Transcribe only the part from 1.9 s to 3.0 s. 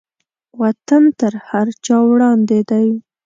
وړاندې دی.